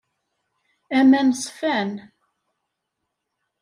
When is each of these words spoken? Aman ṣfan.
Aman 0.99 1.27
ṣfan. 1.43 1.91